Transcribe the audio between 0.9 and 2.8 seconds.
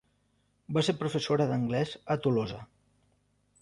professora d'anglès a Tolosa.